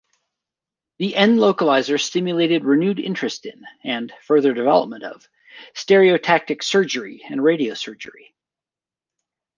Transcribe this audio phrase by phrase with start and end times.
[0.97, 5.29] The N-localizer stimulated renewed interest in, and further development of,
[5.75, 8.33] stereotactic surgery and radiosurgery.